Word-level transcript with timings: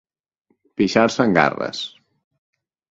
Pixar-se 0.81 1.29
en 1.29 1.39
garres. 1.39 1.85